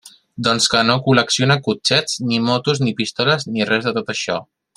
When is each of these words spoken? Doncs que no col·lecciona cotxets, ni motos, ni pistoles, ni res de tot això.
Doncs 0.45 0.69
que 0.75 0.79
no 0.89 0.95
col·lecciona 1.07 1.57
cotxets, 1.67 2.17
ni 2.31 2.41
motos, 2.47 2.83
ni 2.87 2.95
pistoles, 3.03 3.47
ni 3.53 3.69
res 3.73 3.87
de 3.91 3.95
tot 4.01 4.11
això. 4.17 4.41